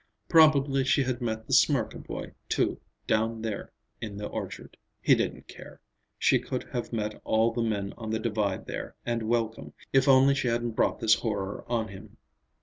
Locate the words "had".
1.03-1.21